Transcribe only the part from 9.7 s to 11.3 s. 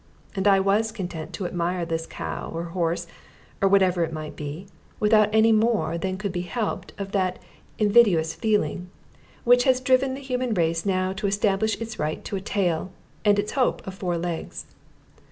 driven the human race now to